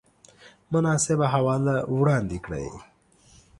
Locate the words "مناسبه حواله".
0.73-1.75